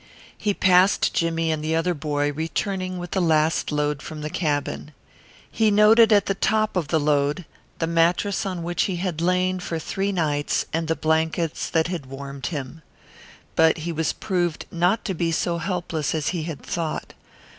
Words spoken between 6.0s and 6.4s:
at the